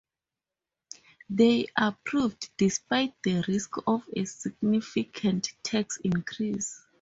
They 1.29 1.67
approved, 1.77 2.49
despite 2.57 3.13
the 3.21 3.43
risk 3.47 3.75
of 3.85 4.01
a 4.17 4.25
significant 4.25 5.53
tax 5.63 5.97
increase. 5.97 6.83